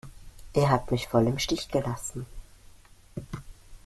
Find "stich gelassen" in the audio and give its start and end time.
1.37-2.25